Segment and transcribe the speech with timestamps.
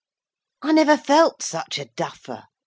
[0.63, 2.45] I never felt such a duffer.